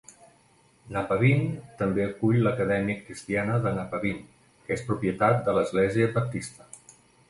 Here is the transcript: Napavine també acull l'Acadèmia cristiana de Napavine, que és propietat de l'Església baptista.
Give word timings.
Napavine 0.95 1.59
també 1.83 2.03
acull 2.07 2.41
l'Acadèmia 2.49 3.03
cristiana 3.05 3.61
de 3.69 3.77
Napavine, 3.79 4.27
que 4.67 4.77
és 4.81 4.89
propietat 4.93 5.49
de 5.49 5.59
l'Església 5.61 6.15
baptista. 6.21 6.73